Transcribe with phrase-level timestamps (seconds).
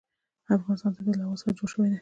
[0.45, 1.89] د افغانستان طبیعت له هوا څخه جوړ شوی دی.